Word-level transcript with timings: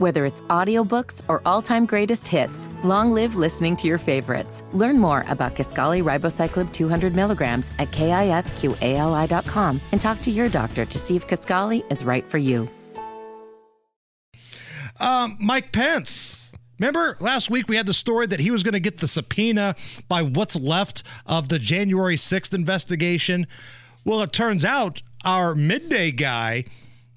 Whether 0.00 0.24
it's 0.24 0.40
audiobooks 0.48 1.20
or 1.28 1.42
all-time 1.44 1.84
greatest 1.84 2.26
hits, 2.26 2.70
long 2.82 3.12
live 3.12 3.36
listening 3.36 3.76
to 3.76 3.86
your 3.86 3.98
favorites. 3.98 4.64
Learn 4.72 4.98
more 4.98 5.26
about 5.28 5.54
Kisqali 5.54 6.02
Ribociclib 6.02 6.72
200 6.72 7.14
milligrams 7.14 7.70
at 7.78 7.90
kisqali.com 7.90 9.80
and 9.92 10.00
talk 10.00 10.22
to 10.22 10.30
your 10.30 10.48
doctor 10.48 10.86
to 10.86 10.98
see 10.98 11.16
if 11.16 11.28
Kisqali 11.28 11.84
is 11.92 12.02
right 12.02 12.24
for 12.24 12.38
you. 12.38 12.66
Um, 14.98 15.36
Mike 15.38 15.70
Pence. 15.70 16.50
Remember 16.78 17.18
last 17.20 17.50
week 17.50 17.68
we 17.68 17.76
had 17.76 17.84
the 17.84 17.92
story 17.92 18.26
that 18.26 18.40
he 18.40 18.50
was 18.50 18.62
going 18.62 18.72
to 18.72 18.80
get 18.80 19.00
the 19.00 19.08
subpoena 19.08 19.76
by 20.08 20.22
what's 20.22 20.56
left 20.56 21.02
of 21.26 21.50
the 21.50 21.58
January 21.58 22.16
6th 22.16 22.54
investigation. 22.54 23.46
Well, 24.06 24.22
it 24.22 24.32
turns 24.32 24.64
out 24.64 25.02
our 25.26 25.54
midday 25.54 26.10
guy 26.10 26.64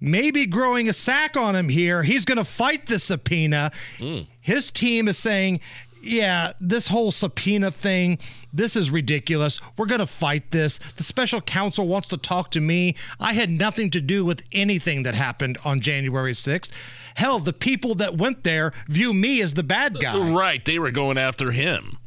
maybe 0.00 0.46
growing 0.46 0.88
a 0.88 0.92
sack 0.92 1.36
on 1.36 1.56
him 1.56 1.68
here. 1.68 2.02
He's 2.02 2.24
going 2.24 2.38
to 2.38 2.44
fight 2.44 2.86
the 2.86 2.98
subpoena. 2.98 3.70
Mm. 3.98 4.26
His 4.40 4.70
team 4.70 5.08
is 5.08 5.18
saying, 5.18 5.60
yeah, 6.02 6.52
this 6.60 6.88
whole 6.88 7.10
subpoena 7.12 7.70
thing, 7.70 8.18
this 8.52 8.76
is 8.76 8.90
ridiculous. 8.90 9.60
We're 9.76 9.86
going 9.86 9.98
to 10.00 10.06
fight 10.06 10.50
this. 10.50 10.78
The 10.96 11.02
special 11.02 11.40
counsel 11.40 11.88
wants 11.88 12.08
to 12.08 12.16
talk 12.16 12.50
to 12.52 12.60
me. 12.60 12.94
I 13.18 13.32
had 13.32 13.50
nothing 13.50 13.90
to 13.90 14.00
do 14.00 14.24
with 14.24 14.44
anything 14.52 15.02
that 15.02 15.14
happened 15.14 15.58
on 15.64 15.80
January 15.80 16.32
6th. 16.32 16.70
Hell, 17.16 17.40
the 17.40 17.52
people 17.52 17.94
that 17.96 18.16
went 18.16 18.44
there 18.44 18.72
view 18.86 19.12
me 19.12 19.40
as 19.42 19.54
the 19.54 19.62
bad 19.62 19.98
guy. 20.00 20.16
Right. 20.30 20.64
They 20.64 20.78
were 20.78 20.90
going 20.90 21.18
after 21.18 21.50
him. 21.52 21.98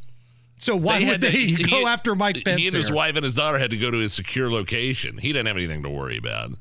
So 0.58 0.76
why 0.76 1.00
they 1.00 1.10
would 1.10 1.20
they 1.20 1.54
to, 1.54 1.62
go 1.64 1.80
he, 1.80 1.84
after 1.84 2.14
Mike 2.14 2.44
Pence? 2.44 2.60
He 2.60 2.68
and 2.68 2.76
his 2.76 2.92
wife 2.92 3.16
and 3.16 3.24
his 3.24 3.34
daughter 3.34 3.58
had 3.58 3.72
to 3.72 3.76
go 3.76 3.90
to 3.90 3.98
his 3.98 4.12
secure 4.12 4.50
location. 4.50 5.18
He 5.18 5.32
didn't 5.32 5.48
have 5.48 5.56
anything 5.56 5.82
to 5.82 5.90
worry 5.90 6.16
about 6.16 6.52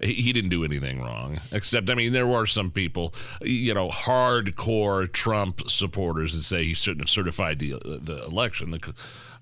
he 0.00 0.32
didn't 0.32 0.50
do 0.50 0.64
anything 0.64 1.00
wrong. 1.00 1.40
Except, 1.52 1.90
I 1.90 1.94
mean, 1.94 2.12
there 2.12 2.26
were 2.26 2.46
some 2.46 2.70
people, 2.70 3.14
you 3.42 3.74
know, 3.74 3.88
hardcore 3.88 5.10
Trump 5.12 5.68
supporters 5.68 6.34
that 6.34 6.42
say 6.42 6.64
he 6.64 6.74
shouldn't 6.74 7.02
have 7.02 7.10
certified 7.10 7.58
the 7.58 7.74
the 7.82 8.24
election. 8.24 8.70
The, 8.70 8.94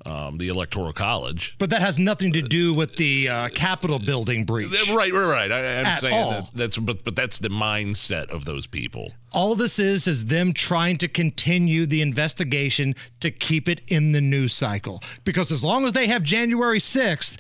um, 0.04 0.38
the 0.38 0.48
electoral 0.48 0.92
college, 0.92 1.54
but 1.58 1.70
that 1.70 1.80
has 1.80 1.98
nothing 1.98 2.32
to 2.32 2.42
do 2.42 2.74
with 2.74 2.96
the 2.96 3.28
uh, 3.28 3.48
Capitol 3.50 4.00
building 4.00 4.44
breach. 4.44 4.90
Right, 4.90 5.12
right, 5.12 5.24
right. 5.24 5.52
I, 5.52 5.60
am 5.60 5.96
saying 6.00 6.30
that 6.30 6.50
that's 6.54 6.78
but 6.78 7.04
but 7.04 7.14
that's 7.14 7.38
the 7.38 7.50
mindset 7.50 8.28
of 8.28 8.44
those 8.44 8.66
people. 8.66 9.12
All 9.32 9.54
this 9.54 9.78
is 9.78 10.08
is 10.08 10.24
them 10.26 10.52
trying 10.54 10.98
to 10.98 11.08
continue 11.08 11.86
the 11.86 12.02
investigation 12.02 12.96
to 13.20 13.30
keep 13.30 13.68
it 13.68 13.80
in 13.86 14.10
the 14.12 14.20
news 14.20 14.54
cycle 14.54 15.00
because 15.24 15.52
as 15.52 15.62
long 15.62 15.86
as 15.86 15.92
they 15.92 16.08
have 16.08 16.24
January 16.24 16.80
sixth 16.80 17.38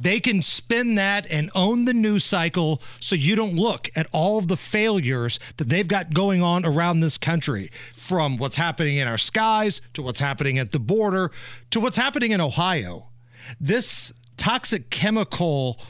they 0.00 0.20
can 0.20 0.42
spin 0.42 0.94
that 0.96 1.26
and 1.30 1.50
own 1.54 1.84
the 1.84 1.94
news 1.94 2.24
cycle 2.24 2.80
so 3.00 3.16
you 3.16 3.34
don't 3.34 3.54
look 3.56 3.88
at 3.96 4.06
all 4.12 4.38
of 4.38 4.48
the 4.48 4.56
failures 4.56 5.38
that 5.56 5.68
they've 5.68 5.88
got 5.88 6.14
going 6.14 6.42
on 6.42 6.64
around 6.64 7.00
this 7.00 7.18
country 7.18 7.70
from 7.94 8.36
what's 8.36 8.56
happening 8.56 8.96
in 8.96 9.08
our 9.08 9.18
skies 9.18 9.80
to 9.94 10.02
what's 10.02 10.20
happening 10.20 10.58
at 10.58 10.72
the 10.72 10.78
border 10.78 11.30
to 11.70 11.80
what's 11.80 11.96
happening 11.96 12.30
in 12.30 12.40
Ohio. 12.40 13.08
This 13.60 14.12
toxic 14.36 14.90
chemical 14.90 15.80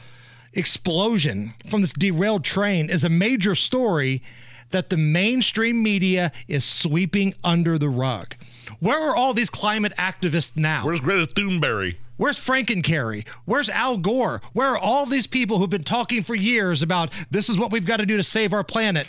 explosion 0.53 1.53
from 1.69 1.81
this 1.81 1.93
derailed 1.93 2.43
train 2.43 2.89
is 2.89 3.03
a 3.03 3.09
major 3.09 3.53
story 3.55 4.23
that 4.71 4.89
the 4.89 4.97
mainstream 4.97 5.81
media 5.81 6.31
is 6.47 6.63
sweeping 6.63 7.33
under 7.43 7.77
the 7.77 7.89
rug. 7.89 8.35
Where 8.79 9.09
are 9.09 9.15
all 9.15 9.33
these 9.33 9.49
climate 9.49 9.93
activists 9.97 10.55
now? 10.55 10.85
Where's 10.85 10.99
Greta 10.99 11.31
Thunberg? 11.31 11.95
Where's 12.19 12.37
Frankencarry? 12.37 13.25
Where's 13.45 13.69
Al 13.69 13.95
Gore? 13.95 14.41
Where 14.51 14.67
are 14.67 14.77
all 14.77 15.05
these 15.05 15.25
people 15.25 15.57
who've 15.57 15.69
been 15.69 15.85
talking 15.85 16.21
for 16.21 16.35
years 16.35 16.83
about 16.83 17.13
this 17.31 17.47
is 17.47 17.57
what 17.57 17.71
we've 17.71 17.85
got 17.85 18.01
to 18.01 18.05
do 18.05 18.17
to 18.17 18.23
save 18.23 18.51
our 18.51 18.61
planet? 18.61 19.07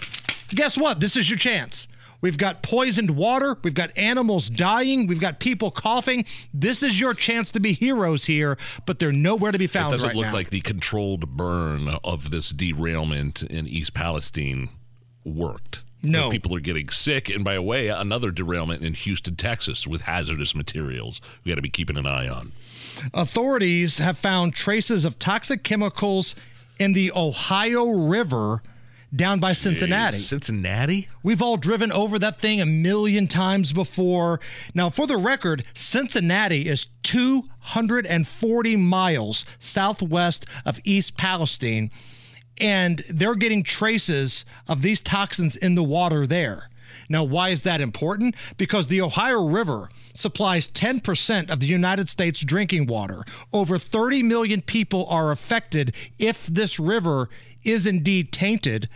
Guess 0.50 0.78
what? 0.78 1.00
This 1.00 1.16
is 1.16 1.28
your 1.28 1.36
chance. 1.36 1.88
We've 2.20 2.38
got 2.38 2.62
poisoned 2.62 3.10
water. 3.10 3.58
We've 3.64 3.74
got 3.74 3.90
animals 3.98 4.48
dying. 4.48 5.08
We've 5.08 5.20
got 5.20 5.40
people 5.40 5.72
coughing. 5.72 6.24
This 6.54 6.84
is 6.84 7.00
your 7.00 7.12
chance 7.12 7.50
to 7.50 7.58
be 7.58 7.72
heroes 7.72 8.26
here, 8.26 8.56
but 8.86 9.00
they're 9.00 9.10
nowhere 9.10 9.50
to 9.50 9.58
be 9.58 9.66
found. 9.66 9.92
It 9.92 9.96
doesn't 9.96 10.08
right 10.10 10.16
look 10.16 10.26
now. 10.26 10.32
like 10.32 10.50
the 10.50 10.60
controlled 10.60 11.36
burn 11.36 11.88
of 12.04 12.30
this 12.30 12.50
derailment 12.50 13.42
in 13.42 13.66
East 13.66 13.92
Palestine 13.92 14.68
worked. 15.24 15.82
No. 16.02 16.30
People 16.30 16.54
are 16.56 16.60
getting 16.60 16.88
sick. 16.88 17.28
And 17.28 17.44
by 17.44 17.54
the 17.54 17.62
way, 17.62 17.88
another 17.88 18.30
derailment 18.30 18.82
in 18.82 18.94
Houston, 18.94 19.36
Texas 19.36 19.86
with 19.86 20.02
hazardous 20.02 20.54
materials 20.54 21.20
we 21.44 21.50
got 21.50 21.56
to 21.56 21.62
be 21.62 21.70
keeping 21.70 21.96
an 21.96 22.06
eye 22.06 22.28
on. 22.28 22.52
Authorities 23.14 23.98
have 23.98 24.18
found 24.18 24.54
traces 24.54 25.04
of 25.04 25.18
toxic 25.18 25.62
chemicals 25.62 26.34
in 26.78 26.92
the 26.92 27.12
Ohio 27.14 27.90
River 27.90 28.62
down 29.14 29.40
by 29.40 29.52
Cincinnati. 29.52 30.18
Jeez, 30.18 30.28
Cincinnati? 30.28 31.08
We've 31.22 31.42
all 31.42 31.56
driven 31.56 31.90
over 31.90 32.18
that 32.18 32.40
thing 32.40 32.60
a 32.60 32.66
million 32.66 33.26
times 33.26 33.72
before. 33.72 34.40
Now, 34.74 34.88
for 34.88 35.06
the 35.06 35.16
record, 35.16 35.64
Cincinnati 35.74 36.68
is 36.68 36.86
240 37.02 38.76
miles 38.76 39.44
southwest 39.58 40.46
of 40.64 40.78
East 40.84 41.16
Palestine, 41.16 41.90
and 42.60 42.98
they're 43.10 43.34
getting 43.34 43.62
traces 43.62 44.44
of 44.68 44.82
these 44.82 45.00
toxins 45.00 45.56
in 45.56 45.74
the 45.74 45.82
water 45.82 46.26
there. 46.26 46.68
Now, 47.08 47.24
why 47.24 47.48
is 47.50 47.62
that 47.62 47.80
important? 47.80 48.34
Because 48.56 48.86
the 48.86 49.00
Ohio 49.00 49.44
River 49.44 49.90
supplies 50.12 50.68
10% 50.68 51.50
of 51.50 51.60
the 51.60 51.66
United 51.66 52.08
States 52.08 52.40
drinking 52.40 52.86
water. 52.86 53.24
Over 53.52 53.78
30 53.78 54.22
million 54.22 54.62
people 54.62 55.06
are 55.08 55.30
affected 55.30 55.94
if 56.18 56.46
this 56.46 56.78
river 56.78 57.28
is 57.64 57.86
indeed 57.86 58.32
tainted. 58.32 58.88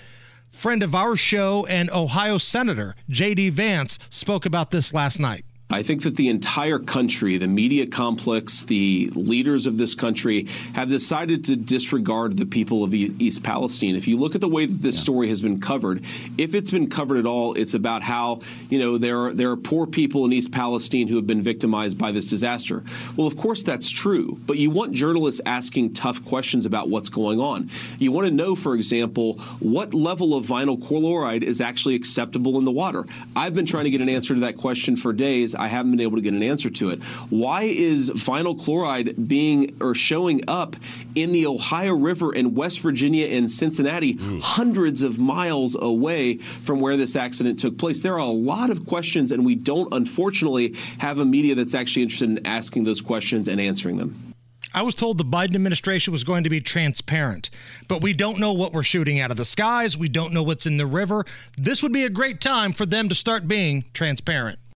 Friend 0.53 0.83
of 0.83 0.95
our 0.95 1.17
show 1.17 1.67
and 1.67 1.91
Ohio 1.91 2.39
Senator 2.39 2.95
J.D. 3.09 3.51
Vance 3.51 3.99
spoke 4.11 4.47
about 4.47 4.71
this 4.71 4.95
last 4.95 5.19
night. 5.19 5.45
I 5.71 5.83
think 5.83 6.03
that 6.03 6.15
the 6.15 6.29
entire 6.29 6.79
country, 6.79 7.39
the 7.39 7.49
media 7.49 7.87
complex, 7.87 8.65
the 8.65 9.11
leaders 9.15 9.67
of 9.67 9.79
this 9.79 9.95
country 9.95 10.47
have 10.75 10.89
decided 10.89 11.47
to 11.47 11.57
disregard 11.57 12.37
the 12.37 12.45
people 12.45 12.85
of 12.85 12.93
East 12.95 13.43
Palestine. 13.43 13.97
If 13.97 14.07
you 14.07 14.19
look 14.19 14.35
at 14.35 14.43
the 14.43 14.49
way 14.49 14.67
that 14.67 14.83
this 14.83 14.95
yeah. 14.97 15.01
story 15.01 15.29
has 15.31 15.41
been 15.41 15.61
covered, 15.61 16.05
if 16.37 16.55
it's 16.55 16.71
been 16.71 16.91
covered 16.91 17.17
at 17.17 17.25
all, 17.25 17.55
it's 17.55 17.73
about 17.73 18.03
how, 18.03 18.41
you 18.69 18.79
know, 18.79 18.99
there 18.99 19.19
are 19.19 19.33
there 19.33 19.51
are 19.51 19.57
poor 19.57 19.87
people 19.87 20.27
in 20.27 20.35
East 20.35 20.53
Palestine 20.53 21.09
who 21.09 21.17
have 21.17 21.27
been 21.27 21.43
victimized 21.43 21.97
by 21.97 22.13
this 22.13 22.27
disaster. 22.27 22.85
Well, 23.17 23.27
of 23.27 23.39
course 23.39 23.63
that's 23.63 23.89
true, 23.89 24.39
but 24.47 24.59
you 24.59 24.69
want 24.69 24.93
journalists 24.93 25.41
asking 25.47 25.95
tough 25.95 26.23
questions 26.27 26.67
about 26.67 26.91
what's 26.91 27.09
going 27.09 27.41
on. 27.41 27.71
You 27.99 28.13
want 28.13 28.27
to 28.27 28.33
know, 28.33 28.55
for 28.55 28.75
example, 28.75 29.39
what 29.61 29.95
level 29.95 30.35
of 30.35 30.45
vinyl 30.45 30.81
chloride 30.81 31.43
is 31.43 31.63
actually 31.63 31.95
acceptable 31.95 32.59
in 32.59 32.67
the 32.67 32.71
water. 32.71 33.07
I've 33.35 33.55
been 33.55 33.67
trying 33.67 33.85
to 33.85 33.91
get 33.91 34.03
an 34.03 34.11
answer 34.11 34.35
to 34.35 34.41
that 34.41 34.59
question 34.59 34.95
for 34.95 35.15
days. 35.15 35.55
I 35.65 35.69
haven't 35.69 35.93
been 35.93 36.01
able 36.01 36.17
to 36.17 36.23
get 36.23 36.35
an 36.35 36.43
answer 36.43 36.69
to 36.69 36.91
it. 36.91 37.03
Why 37.31 37.63
is 37.63 38.11
vinyl 38.11 38.63
chloride 38.63 39.29
being 39.29 39.77
or 39.81 39.95
showing 39.95 40.43
up 40.47 40.77
in 41.15 41.33
the 41.33 41.47
Ohio 41.47 41.95
River 41.95 42.35
in 42.35 42.55
West 42.55 42.81
Virginia 42.81 43.27
and 43.27 43.51
Cincinnati, 43.51 44.15
mm. 44.15 44.41
hundreds 44.41 45.03
of 45.03 45.19
miles 45.19 45.75
away 45.81 46.37
from 46.37 46.81
where 46.81 46.97
this 46.97 47.17
accident 47.17 47.59
took 47.59 47.79
place? 47.79 48.03
There 48.03 48.15
are 48.15 48.19
a 48.19 48.25
lot 48.27 48.69
of 48.69 48.87
questions, 48.87 49.33
and 49.33 49.45
we 49.45 49.55
don't, 49.55 49.93
unfortunately, 49.93 50.75
have 50.99 51.19
a 51.19 51.25
media 51.25 51.55
that's 51.55 51.75
actually 51.75 52.03
interested 52.03 52.29
in 52.29 52.47
asking 52.47 52.85
those 52.85 53.01
questions 53.01 53.49
and 53.49 53.61
answering 53.61 53.97
them. 53.97 54.35
I 54.75 54.83
was 54.83 54.97
told 54.97 55.19
the 55.19 55.25
Biden 55.25 55.55
administration 55.55 56.13
was 56.13 56.25
going 56.25 56.43
to 56.43 56.51
be 56.51 56.61
transparent, 56.61 57.49
but 57.87 58.03
we 58.03 58.13
don't 58.13 58.41
know 58.41 58.53
what 58.53 58.73
we're 58.73 58.83
shooting 58.83 59.21
out 59.21 59.31
of 59.31 59.37
the 59.37 59.45
skies. 59.45 59.97
We 59.97 60.09
don't 60.09 60.33
know 60.33 60.43
what's 60.43 60.67
in 60.67 60.79
the 60.79 60.87
river. 60.87 61.25
This 61.57 61.81
would 61.81 61.93
be 61.93 62.03
a 62.03 62.11
great 62.11 62.41
time 62.41 62.73
for 62.73 62.85
them 62.85 63.09
to 63.09 63.15
start 63.15 63.47
being 63.47 63.85
transparent. 63.95 64.59